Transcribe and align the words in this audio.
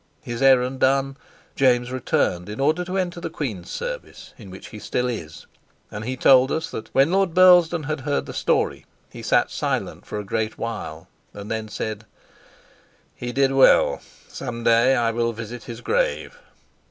His 0.23 0.41
errand 0.41 0.79
done, 0.79 1.15
James 1.55 1.91
returned 1.91 2.49
in 2.49 2.59
order 2.59 2.83
to 2.83 2.97
enter 2.97 3.21
the 3.21 3.29
queen's 3.29 3.69
service, 3.69 4.33
in 4.35 4.49
which 4.49 4.69
he 4.69 4.79
still 4.79 5.07
is; 5.07 5.45
and 5.91 6.03
he 6.05 6.17
told 6.17 6.51
us 6.51 6.71
that 6.71 6.89
when 6.91 7.11
Lord 7.11 7.35
Burlesdon 7.35 7.83
had 7.83 7.99
heard 7.99 8.25
the 8.25 8.33
story 8.33 8.87
he 9.11 9.21
sat 9.21 9.51
silent 9.51 10.07
for 10.07 10.17
a 10.19 10.23
great 10.25 10.57
while, 10.57 11.07
and 11.35 11.51
then 11.51 11.67
said: 11.67 12.07
"He 13.13 13.31
did 13.31 13.51
well. 13.51 14.01
Some 14.27 14.63
day 14.63 14.95
I 14.95 15.11
will 15.11 15.33
visit 15.33 15.65
his 15.65 15.81
grave. 15.81 16.35